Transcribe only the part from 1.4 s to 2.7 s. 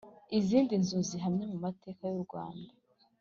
mu mateka y’u Rwanda